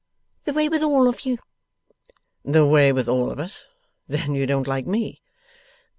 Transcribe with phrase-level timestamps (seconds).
[0.45, 1.37] The way with all of you.'
[2.43, 3.65] 'The way with all of us?
[4.07, 5.21] Then you don't like ME?